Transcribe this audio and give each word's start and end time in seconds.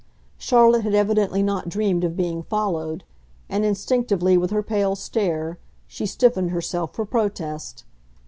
Charlotte 0.39 0.81
had 0.81 0.95
evidently 0.95 1.43
not 1.43 1.69
dreamed 1.69 2.03
of 2.03 2.17
being 2.17 2.41
followed, 2.41 3.03
and 3.47 3.63
instinctively, 3.63 4.35
with 4.35 4.49
her 4.49 4.63
pale 4.63 4.95
stare, 4.95 5.59
she 5.85 6.07
stiffened 6.07 6.49
herself 6.49 6.95
for 6.95 7.05
protest. 7.05 7.83